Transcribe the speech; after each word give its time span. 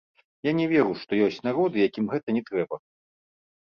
Я 0.47 0.53
не 0.59 0.65
веру, 0.71 0.95
што 1.03 1.21
ёсць 1.27 1.39
народы, 1.51 1.77
якім 1.89 2.05
гэта 2.17 2.29
не 2.41 2.47
трэба. 2.53 2.85